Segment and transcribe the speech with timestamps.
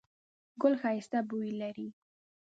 [0.61, 1.87] ګل ښایسته بوی لري